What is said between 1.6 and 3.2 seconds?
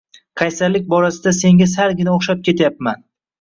salgina o`xshab ketyapman